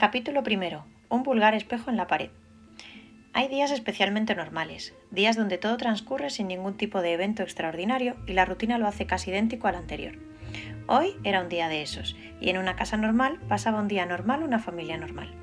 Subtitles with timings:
[0.00, 0.86] Capítulo primero.
[1.10, 2.30] Un vulgar espejo en la pared.
[3.34, 8.32] Hay días especialmente normales, días donde todo transcurre sin ningún tipo de evento extraordinario y
[8.32, 10.14] la rutina lo hace casi idéntico al anterior.
[10.86, 14.42] Hoy era un día de esos, y en una casa normal pasaba un día normal
[14.42, 15.34] una familia normal.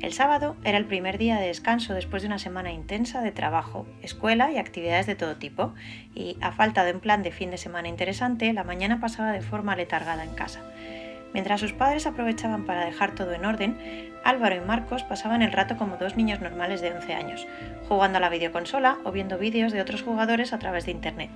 [0.00, 3.86] El sábado era el primer día de descanso después de una semana intensa de trabajo,
[4.02, 5.72] escuela y actividades de todo tipo,
[6.16, 9.40] y a falta de un plan de fin de semana interesante, la mañana pasaba de
[9.40, 10.64] forma letargada en casa.
[11.34, 15.76] Mientras sus padres aprovechaban para dejar todo en orden, Álvaro y Marcos pasaban el rato
[15.76, 17.46] como dos niños normales de 11 años,
[17.88, 21.30] jugando a la videoconsola o viendo vídeos de otros jugadores a través de Internet.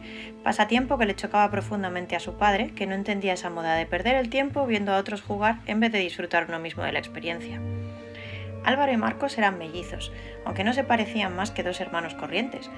[0.44, 4.14] Pasatiempo que le chocaba profundamente a su padre, que no entendía esa moda de perder
[4.14, 7.60] el tiempo viendo a otros jugar en vez de disfrutar uno mismo de la experiencia.
[8.68, 10.12] Álvaro y Marcos eran mellizos,
[10.44, 12.68] aunque no se parecían más que dos hermanos corrientes.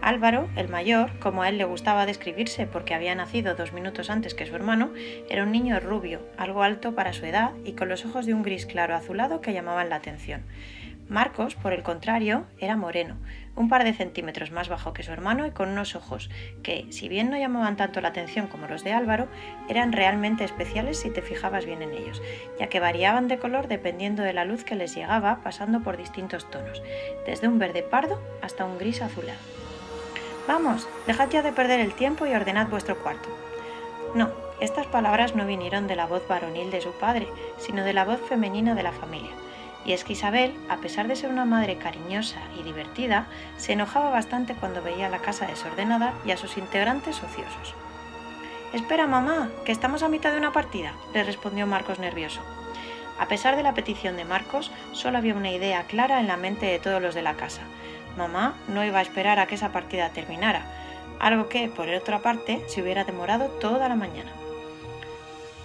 [0.00, 4.34] Álvaro, el mayor, como a él le gustaba describirse porque había nacido dos minutos antes
[4.34, 4.92] que su hermano,
[5.28, 8.44] era un niño rubio, algo alto para su edad y con los ojos de un
[8.44, 10.44] gris claro azulado que llamaban la atención.
[11.10, 13.16] Marcos, por el contrario, era moreno,
[13.56, 16.30] un par de centímetros más bajo que su hermano y con unos ojos
[16.62, 19.26] que, si bien no llamaban tanto la atención como los de Álvaro,
[19.68, 22.22] eran realmente especiales si te fijabas bien en ellos,
[22.60, 26.48] ya que variaban de color dependiendo de la luz que les llegaba, pasando por distintos
[26.48, 26.80] tonos,
[27.26, 29.40] desde un verde pardo hasta un gris azulado.
[30.46, 33.28] Vamos, dejad ya de perder el tiempo y ordenad vuestro cuarto.
[34.14, 37.26] No, estas palabras no vinieron de la voz varonil de su padre,
[37.58, 39.32] sino de la voz femenina de la familia
[39.84, 44.10] y es que Isabel, a pesar de ser una madre cariñosa y divertida, se enojaba
[44.10, 47.74] bastante cuando veía la casa desordenada y a sus integrantes ociosos.
[48.72, 52.40] Espera, mamá, que estamos a mitad de una partida, le respondió Marcos nervioso.
[53.18, 56.66] A pesar de la petición de Marcos, solo había una idea clara en la mente
[56.66, 57.62] de todos los de la casa.
[58.16, 60.62] Mamá no iba a esperar a que esa partida terminara,
[61.18, 64.30] algo que, por otra parte, se hubiera demorado toda la mañana.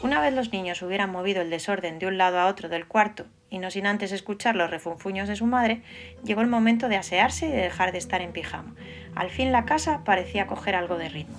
[0.01, 3.25] Una vez los niños hubieran movido el desorden de un lado a otro del cuarto
[3.55, 5.81] y no sin antes escuchar los refunfuños de su madre,
[6.25, 8.75] llegó el momento de asearse y de dejar de estar en pijama.
[9.15, 11.37] Al fin la casa parecía coger algo de ritmo.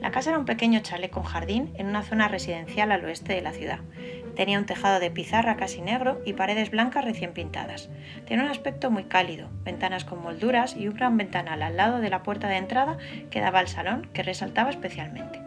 [0.00, 3.42] La casa era un pequeño chalet con jardín en una zona residencial al oeste de
[3.42, 3.80] la ciudad.
[4.36, 7.90] Tenía un tejado de pizarra casi negro y paredes blancas recién pintadas.
[8.24, 12.10] Tenía un aspecto muy cálido, ventanas con molduras y un gran ventanal al lado de
[12.10, 12.96] la puerta de entrada
[13.32, 15.40] que daba al salón que resaltaba especialmente.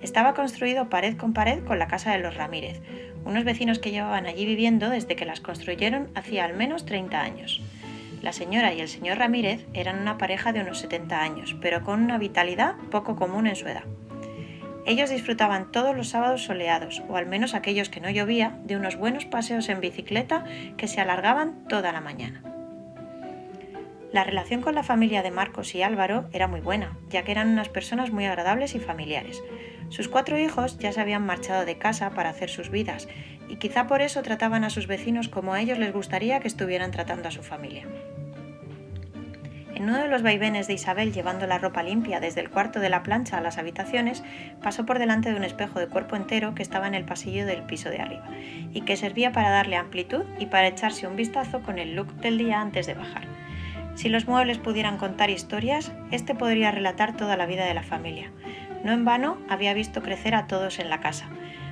[0.00, 2.80] Estaba construido pared con pared con la casa de los Ramírez,
[3.24, 7.60] unos vecinos que llevaban allí viviendo desde que las construyeron hacía al menos 30 años.
[8.22, 12.02] La señora y el señor Ramírez eran una pareja de unos 70 años, pero con
[12.02, 13.84] una vitalidad poco común en su edad.
[14.86, 18.96] Ellos disfrutaban todos los sábados soleados, o al menos aquellos que no llovía, de unos
[18.96, 20.44] buenos paseos en bicicleta
[20.76, 22.42] que se alargaban toda la mañana.
[24.12, 27.48] La relación con la familia de Marcos y Álvaro era muy buena, ya que eran
[27.48, 29.40] unas personas muy agradables y familiares.
[29.90, 33.08] Sus cuatro hijos ya se habían marchado de casa para hacer sus vidas
[33.48, 36.92] y quizá por eso trataban a sus vecinos como a ellos les gustaría que estuvieran
[36.92, 37.86] tratando a su familia.
[39.74, 42.90] En uno de los vaivenes de Isabel llevando la ropa limpia desde el cuarto de
[42.90, 44.22] la plancha a las habitaciones,
[44.62, 47.62] pasó por delante de un espejo de cuerpo entero que estaba en el pasillo del
[47.62, 48.28] piso de arriba
[48.72, 52.38] y que servía para darle amplitud y para echarse un vistazo con el look del
[52.38, 53.24] día antes de bajar.
[53.94, 58.30] Si los muebles pudieran contar historias, este podría relatar toda la vida de la familia,
[58.84, 61.28] no en vano había visto crecer a todos en la casa.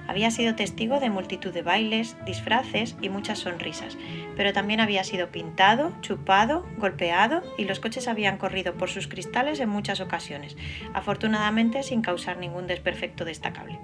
[0.07, 3.99] Había sido testigo de multitud de bailes, disfraces y muchas sonrisas,
[4.37, 9.61] pero también había sido pintado, chupado, golpeado y los coches habían corrido por sus cristales
[9.61, 10.57] en muchas ocasiones,
[10.95, 13.79] afortunadamente sin causar ningún desperfecto destacable.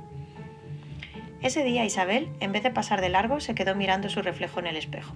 [1.43, 4.67] Ese día Isabel, en vez de pasar de largo, se quedó mirando su reflejo en
[4.67, 5.15] el espejo.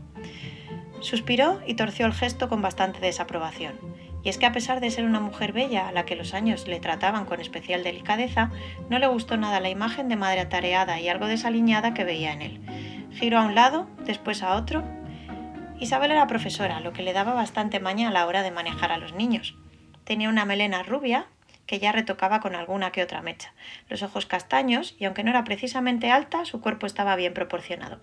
[1.00, 3.78] Suspiró y torció el gesto con bastante desaprobación.
[4.25, 6.66] Y es que a pesar de ser una mujer bella a la que los años
[6.66, 8.50] le trataban con especial delicadeza,
[8.91, 12.42] no le gustó nada la imagen de madre atareada y algo desaliñada que veía en
[12.42, 13.09] él.
[13.12, 14.82] Giró a un lado, después a otro.
[15.78, 18.98] Isabel era profesora, lo que le daba bastante maña a la hora de manejar a
[18.98, 19.56] los niños.
[20.03, 21.26] Tenía una melena rubia,
[21.66, 23.53] que ya retocaba con alguna que otra mecha,
[23.88, 28.01] los ojos castaños, y aunque no era precisamente alta, su cuerpo estaba bien proporcionado.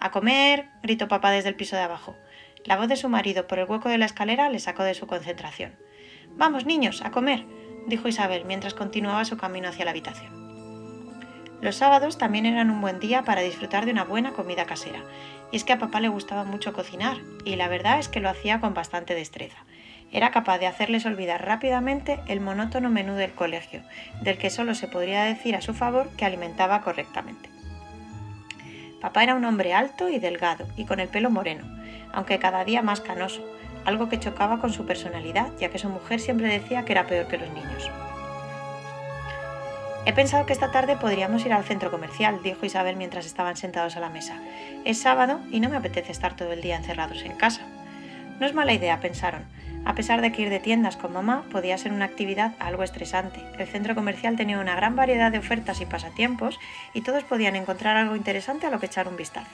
[0.00, 2.16] A comer, gritó papá desde el piso de abajo.
[2.64, 5.06] La voz de su marido por el hueco de la escalera le sacó de su
[5.06, 5.76] concentración.
[6.36, 7.44] Vamos, niños, a comer,
[7.86, 10.40] dijo Isabel mientras continuaba su camino hacia la habitación.
[11.60, 15.04] Los sábados también eran un buen día para disfrutar de una buena comida casera,
[15.52, 18.30] y es que a papá le gustaba mucho cocinar, y la verdad es que lo
[18.30, 19.66] hacía con bastante destreza.
[20.10, 23.82] Era capaz de hacerles olvidar rápidamente el monótono menú del colegio,
[24.22, 27.59] del que solo se podría decir a su favor que alimentaba correctamente.
[29.00, 31.64] Papá era un hombre alto y delgado, y con el pelo moreno,
[32.12, 33.42] aunque cada día más canoso,
[33.84, 37.26] algo que chocaba con su personalidad, ya que su mujer siempre decía que era peor
[37.26, 37.90] que los niños.
[40.06, 43.96] He pensado que esta tarde podríamos ir al centro comercial, dijo Isabel mientras estaban sentados
[43.96, 44.34] a la mesa.
[44.84, 47.62] Es sábado y no me apetece estar todo el día encerrados en casa.
[48.38, 49.44] No es mala idea, pensaron.
[49.84, 53.40] A pesar de que ir de tiendas con mamá podía ser una actividad algo estresante,
[53.58, 56.60] el centro comercial tenía una gran variedad de ofertas y pasatiempos
[56.92, 59.50] y todos podían encontrar algo interesante a lo que echar un vistazo.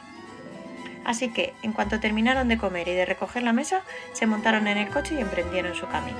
[1.04, 3.82] Así que, en cuanto terminaron de comer y de recoger la mesa,
[4.12, 6.18] se montaron en el coche y emprendieron su camino.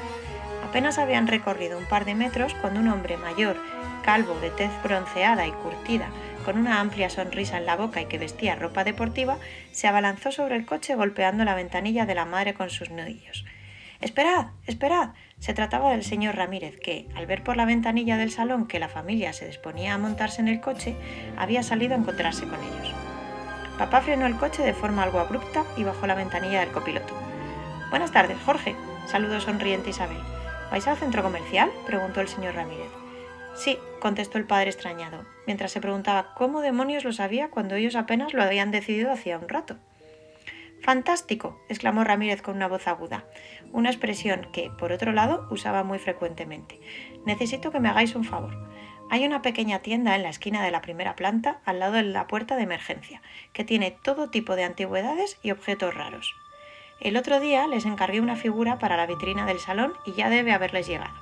[0.64, 3.56] Apenas habían recorrido un par de metros cuando un hombre mayor,
[4.05, 6.06] calvo, de tez bronceada y curtida,
[6.44, 9.38] con una amplia sonrisa en la boca y que vestía ropa deportiva,
[9.73, 13.44] se abalanzó sobre el coche golpeando la ventanilla de la madre con sus nudillos.
[14.01, 15.11] Esperad, esperad.
[15.39, 18.89] Se trataba del señor Ramírez, que, al ver por la ventanilla del salón que la
[18.89, 20.97] familia se disponía a montarse en el coche,
[21.37, 22.95] había salido a encontrarse con ellos.
[23.79, 27.15] Papá frenó el coche de forma algo abrupta y bajó la ventanilla del copiloto.
[27.91, 28.75] Buenas tardes, Jorge,
[29.07, 30.19] saludó sonriente Isabel.
[30.71, 31.71] ¿Vais al centro comercial?
[31.87, 32.91] preguntó el señor Ramírez.
[33.55, 38.35] Sí, contestó el padre extrañado, mientras se preguntaba cómo demonios lo sabía cuando ellos apenas
[38.35, 39.77] lo habían decidido hacía un rato.
[40.87, 43.25] Fantástico, exclamó Ramírez con una voz aguda,
[43.73, 46.79] una expresión que, por otro lado, usaba muy frecuentemente.
[47.25, 48.56] Necesito que me hagáis un favor.
[49.11, 52.29] Hay una pequeña tienda en la esquina de la primera planta, al lado de la
[52.29, 53.21] puerta de emergencia,
[53.53, 56.37] que tiene todo tipo de antigüedades y objetos raros.
[57.00, 60.53] El otro día les encargué una figura para la vitrina del salón y ya debe
[60.53, 61.17] haberles llegado.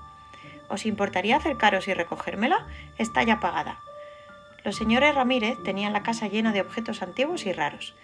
[0.69, 2.67] ¿Os importaría acercaros y recogérmela?
[2.99, 3.81] Está ya pagada.
[4.65, 7.95] Los señores Ramírez tenían la casa llena de objetos antiguos y raros.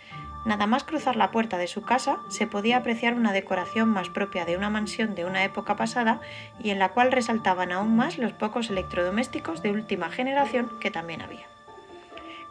[0.44, 4.44] Nada más cruzar la puerta de su casa se podía apreciar una decoración más propia
[4.44, 6.20] de una mansión de una época pasada
[6.62, 11.22] y en la cual resaltaban aún más los pocos electrodomésticos de última generación que también
[11.22, 11.46] había.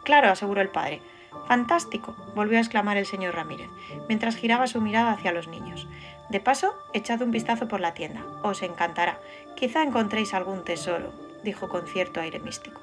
[0.02, 1.02] Claro, aseguró el padre.
[1.46, 3.70] Fantástico, volvió a exclamar el señor Ramírez,
[4.08, 5.86] mientras giraba su mirada hacia los niños.
[6.28, 8.24] De paso, echad un vistazo por la tienda.
[8.42, 9.20] Os encantará.
[9.54, 11.12] Quizá encontréis algún tesoro,
[11.44, 12.80] dijo con cierto aire místico.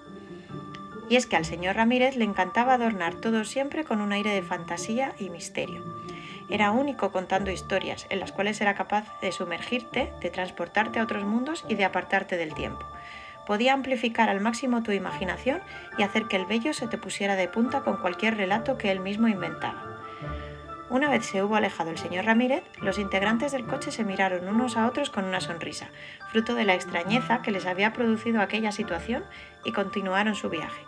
[1.09, 4.41] Y es que al señor Ramírez le encantaba adornar todo siempre con un aire de
[4.41, 5.83] fantasía y misterio.
[6.49, 11.23] Era único contando historias en las cuales era capaz de sumergirte, de transportarte a otros
[11.23, 12.85] mundos y de apartarte del tiempo.
[13.45, 15.61] Podía amplificar al máximo tu imaginación
[15.97, 18.99] y hacer que el bello se te pusiera de punta con cualquier relato que él
[18.99, 19.97] mismo inventaba.
[20.89, 24.77] Una vez se hubo alejado el señor Ramírez, los integrantes del coche se miraron unos
[24.77, 25.89] a otros con una sonrisa,
[26.31, 29.25] fruto de la extrañeza que les había producido aquella situación,
[29.65, 30.81] y continuaron su viaje.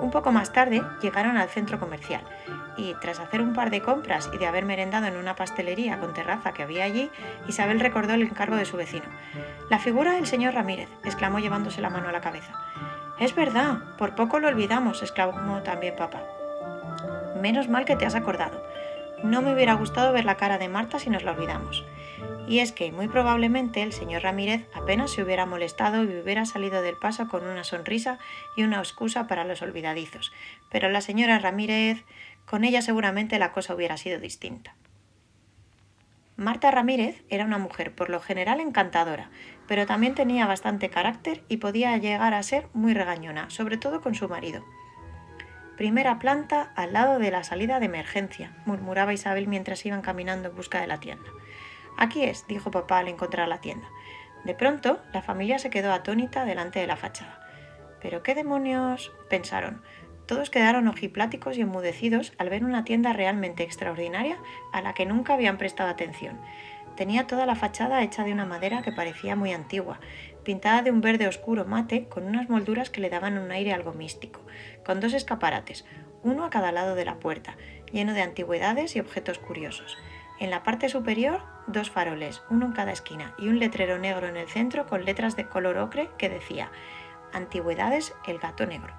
[0.00, 2.22] Un poco más tarde llegaron al centro comercial
[2.76, 6.12] y, tras hacer un par de compras y de haber merendado en una pastelería con
[6.12, 7.10] terraza que había allí,
[7.48, 9.06] Isabel recordó el encargo de su vecino.
[9.70, 12.52] La figura del señor Ramírez, exclamó llevándose la mano a la cabeza.
[13.18, 16.22] Es verdad, por poco lo olvidamos, exclamó también papá.
[17.40, 18.62] Menos mal que te has acordado.
[19.22, 21.84] No me hubiera gustado ver la cara de Marta si nos la olvidamos.
[22.46, 26.80] Y es que muy probablemente el señor Ramírez apenas se hubiera molestado y hubiera salido
[26.82, 28.18] del paso con una sonrisa
[28.56, 30.32] y una excusa para los olvidadizos.
[30.70, 32.04] Pero la señora Ramírez,
[32.44, 34.76] con ella seguramente la cosa hubiera sido distinta.
[36.36, 39.30] Marta Ramírez era una mujer por lo general encantadora,
[39.66, 44.14] pero también tenía bastante carácter y podía llegar a ser muy regañona, sobre todo con
[44.14, 44.62] su marido.
[45.78, 50.56] Primera planta al lado de la salida de emergencia, murmuraba Isabel mientras iban caminando en
[50.56, 51.30] busca de la tienda.
[51.96, 53.88] Aquí es, dijo papá al encontrar la tienda.
[54.44, 57.40] De pronto, la familia se quedó atónita delante de la fachada.
[58.00, 59.12] ¿Pero qué demonios?
[59.28, 59.82] pensaron.
[60.26, 64.38] Todos quedaron ojipláticos y enmudecidos al ver una tienda realmente extraordinaria
[64.72, 66.40] a la que nunca habían prestado atención.
[66.96, 70.00] Tenía toda la fachada hecha de una madera que parecía muy antigua,
[70.44, 73.92] pintada de un verde oscuro mate con unas molduras que le daban un aire algo
[73.92, 74.40] místico,
[74.84, 75.84] con dos escaparates,
[76.22, 77.56] uno a cada lado de la puerta,
[77.92, 79.96] lleno de antigüedades y objetos curiosos.
[80.38, 84.36] En la parte superior, dos faroles, uno en cada esquina, y un letrero negro en
[84.36, 86.70] el centro con letras de color ocre que decía
[87.32, 88.94] Antigüedades el gato negro.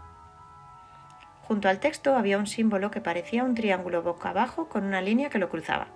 [1.44, 5.30] Junto al texto había un símbolo que parecía un triángulo boca abajo con una línea
[5.30, 5.88] que lo cruzaba.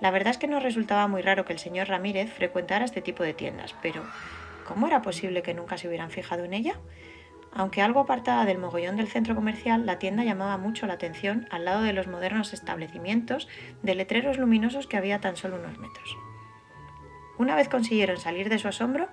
[0.00, 3.22] La verdad es que no resultaba muy raro que el señor Ramírez frecuentara este tipo
[3.22, 4.04] de tiendas, pero
[4.68, 6.74] ¿Cómo era posible que nunca se hubieran fijado en ella?
[7.52, 11.64] Aunque algo apartada del mogollón del centro comercial, la tienda llamaba mucho la atención al
[11.64, 13.48] lado de los modernos establecimientos
[13.82, 16.16] de letreros luminosos que había tan solo unos metros.
[17.38, 19.08] Una vez consiguieron salir de su asombro,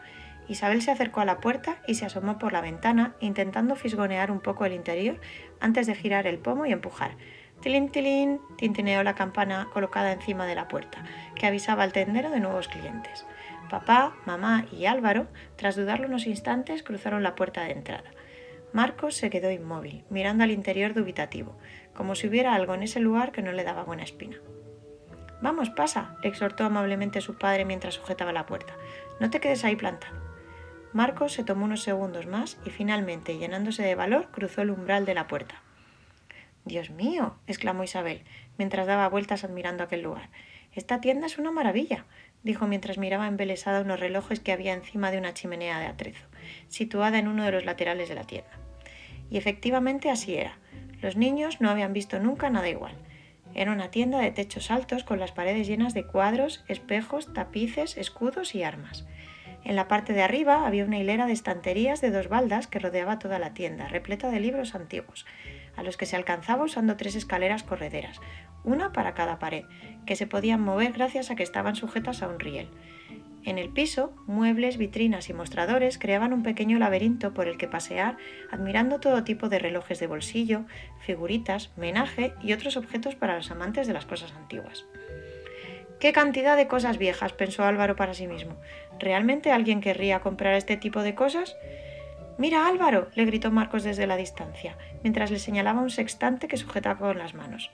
[0.47, 4.41] Isabel se acercó a la puerta y se asomó por la ventana, intentando fisgonear un
[4.41, 5.19] poco el interior
[5.59, 7.17] antes de girar el pomo y empujar.
[7.61, 11.03] Tilín, tilín, tintineó la campana colocada encima de la puerta,
[11.35, 13.25] que avisaba al tendero de nuevos clientes.
[13.69, 18.11] Papá, mamá y Álvaro, tras dudarlo unos instantes, cruzaron la puerta de entrada.
[18.75, 21.57] Marcos se quedó inmóvil, mirando al interior dubitativo,
[21.93, 24.35] como si hubiera algo en ese lugar que no le daba buena espina.
[25.41, 28.75] Vamos, pasa, exhortó amablemente su padre mientras sujetaba la puerta.
[29.21, 30.17] No te quedes ahí plantado.
[30.91, 35.13] Marcos se tomó unos segundos más y finalmente, llenándose de valor, cruzó el umbral de
[35.13, 35.63] la puerta.
[36.65, 38.25] Dios mío, exclamó Isabel,
[38.57, 40.29] mientras daba vueltas admirando aquel lugar.
[40.73, 42.03] Esta tienda es una maravilla,
[42.43, 46.27] dijo mientras miraba embelesada unos relojes que había encima de una chimenea de atrezo,
[46.67, 48.64] situada en uno de los laterales de la tienda.
[49.29, 50.57] Y efectivamente así era.
[51.01, 52.95] Los niños no habían visto nunca nada igual.
[53.53, 58.53] Era una tienda de techos altos con las paredes llenas de cuadros, espejos, tapices, escudos
[58.53, 59.05] y armas.
[59.63, 63.17] En la parte de arriba había una hilera de estanterías de dos baldas que rodeaba
[63.17, 65.25] toda la tienda, repleta de libros antiguos,
[65.75, 68.21] a los que se alcanzaba usando tres escaleras correderas,
[68.63, 69.65] una para cada pared,
[70.05, 72.69] que se podían mover gracias a que estaban sujetas a un riel.
[73.45, 78.17] En el piso, muebles, vitrinas y mostradores creaban un pequeño laberinto por el que pasear,
[78.51, 80.65] admirando todo tipo de relojes de bolsillo,
[80.99, 84.85] figuritas, menaje y otros objetos para los amantes de las cosas antiguas.
[85.99, 87.33] ¡Qué cantidad de cosas viejas!
[87.33, 88.55] pensó Álvaro para sí mismo.
[88.99, 91.55] ¿Realmente alguien querría comprar este tipo de cosas?
[92.39, 96.97] Mira, Álvaro, le gritó Marcos desde la distancia, mientras le señalaba un sextante que sujetaba
[96.97, 97.69] con las manos.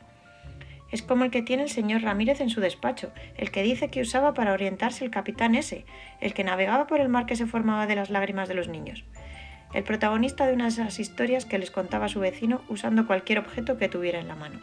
[0.91, 4.01] Es como el que tiene el señor Ramírez en su despacho, el que dice que
[4.01, 5.85] usaba para orientarse el capitán ese,
[6.19, 9.05] el que navegaba por el mar que se formaba de las lágrimas de los niños.
[9.73, 13.77] El protagonista de una de esas historias que les contaba su vecino usando cualquier objeto
[13.77, 14.59] que tuviera en la mano.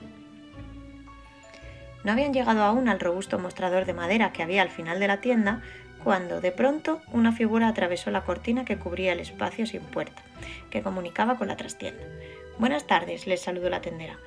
[2.04, 5.20] No habían llegado aún al robusto mostrador de madera que había al final de la
[5.20, 5.62] tienda
[6.04, 10.23] cuando, de pronto, una figura atravesó la cortina que cubría el espacio sin puerta,
[10.70, 12.02] que comunicaba con la trastienda.
[12.58, 14.18] Buenas tardes, les saludó la tendera.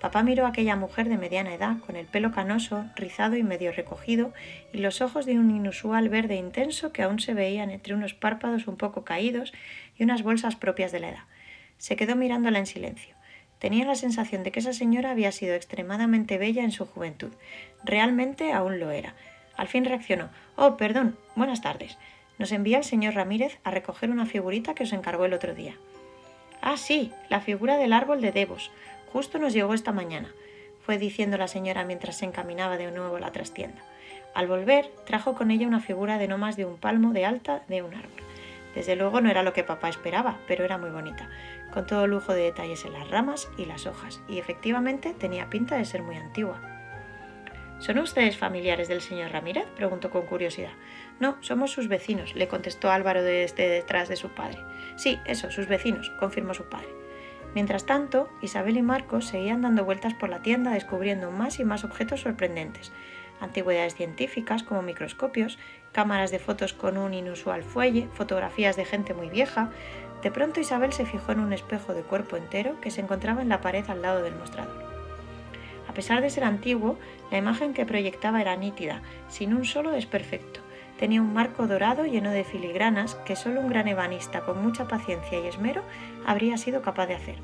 [0.00, 3.70] Papá miró a aquella mujer de mediana edad, con el pelo canoso, rizado y medio
[3.70, 4.32] recogido,
[4.72, 8.66] y los ojos de un inusual verde intenso que aún se veían entre unos párpados
[8.66, 9.52] un poco caídos
[9.98, 11.24] y unas bolsas propias de la edad.
[11.76, 13.14] Se quedó mirándola en silencio.
[13.58, 17.32] Tenía la sensación de que esa señora había sido extremadamente bella en su juventud.
[17.84, 19.14] Realmente aún lo era.
[19.58, 20.30] Al fin reaccionó.
[20.56, 21.18] Oh, perdón.
[21.36, 21.98] Buenas tardes.
[22.38, 25.74] Nos envía el señor Ramírez a recoger una figurita que os encargó el otro día.
[26.62, 28.70] Ah, sí, la figura del árbol de Devos.
[29.12, 30.32] Justo nos llegó esta mañana,
[30.84, 33.82] fue diciendo la señora mientras se encaminaba de nuevo a la trastienda.
[34.34, 37.62] Al volver, trajo con ella una figura de no más de un palmo de alta
[37.68, 38.22] de un árbol.
[38.74, 41.28] Desde luego no era lo que papá esperaba, pero era muy bonita,
[41.72, 45.76] con todo lujo de detalles en las ramas y las hojas, y efectivamente tenía pinta
[45.76, 46.60] de ser muy antigua.
[47.80, 49.66] ¿Son ustedes familiares del señor Ramírez?
[49.74, 50.72] preguntó con curiosidad.
[51.18, 54.58] No, somos sus vecinos, le contestó Álvaro desde detrás de su padre.
[54.96, 56.99] Sí, eso, sus vecinos, confirmó su padre.
[57.54, 61.84] Mientras tanto, Isabel y Marcos seguían dando vueltas por la tienda descubriendo más y más
[61.84, 62.92] objetos sorprendentes,
[63.40, 65.58] antigüedades científicas como microscopios,
[65.92, 69.70] cámaras de fotos con un inusual fuelle, fotografías de gente muy vieja.
[70.22, 73.48] De pronto Isabel se fijó en un espejo de cuerpo entero que se encontraba en
[73.48, 74.90] la pared al lado del mostrador.
[75.88, 76.98] A pesar de ser antiguo,
[77.32, 80.60] la imagen que proyectaba era nítida, sin un solo desperfecto.
[81.00, 85.40] Tenía un marco dorado lleno de filigranas que solo un gran ebanista con mucha paciencia
[85.40, 85.82] y esmero
[86.26, 87.36] habría sido capaz de hacer.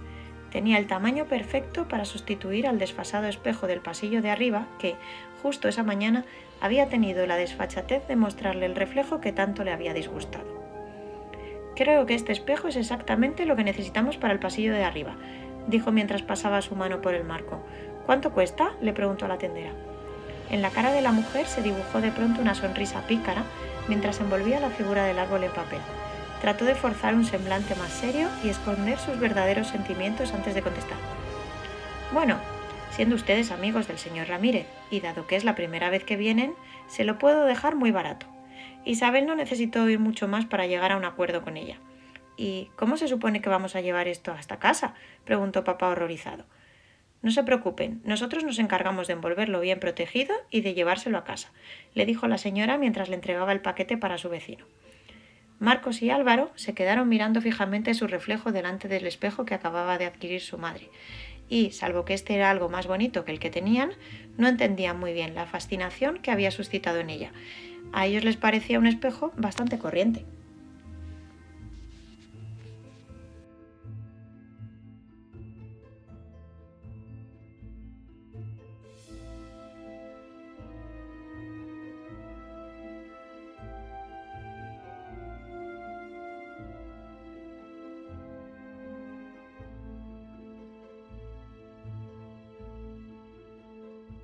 [0.53, 4.97] Tenía el tamaño perfecto para sustituir al desfasado espejo del pasillo de arriba que,
[5.43, 6.27] justo esa mañana,
[6.61, 10.45] había tenido la desfachatez de mostrarle el reflejo que tanto le había disgustado.
[11.77, 15.17] Creo que este espejo es exactamente lo que necesitamos para el pasillo de arriba,
[15.67, 17.63] dijo mientras pasaba su mano por el marco.
[18.05, 18.73] ¿Cuánto cuesta?
[18.83, 19.73] le preguntó a la tendera.
[20.51, 23.45] En la cara de la mujer se dibujó de pronto una sonrisa pícara
[23.89, 25.81] mientras envolvía la figura del árbol en papel.
[26.41, 30.99] Trató de forzar un semblante más serio y esconder sus verdaderos sentimientos antes de contestar.
[32.13, 32.39] Bueno,
[32.91, 36.55] siendo ustedes amigos del señor Ramírez, y dado que es la primera vez que vienen,
[36.87, 38.27] se lo puedo dejar muy barato.
[38.85, 41.79] Isabel no necesitó oír mucho más para llegar a un acuerdo con ella.
[42.37, 44.95] ¿Y cómo se supone que vamos a llevar esto hasta casa?
[45.25, 46.45] preguntó papá horrorizado.
[47.23, 51.53] No se preocupen, nosotros nos encargamos de envolverlo bien protegido y de llevárselo a casa,
[51.95, 54.67] le dijo la señora mientras le entregaba el paquete para su vecino.
[55.59, 60.05] Marcos y Álvaro se quedaron mirando fijamente su reflejo delante del espejo que acababa de
[60.05, 60.91] adquirir su madre,
[61.49, 63.93] y, salvo que este era algo más bonito que el que tenían,
[64.37, 67.33] no entendían muy bien la fascinación que había suscitado en ella.
[67.93, 70.25] A ellos les parecía un espejo bastante corriente.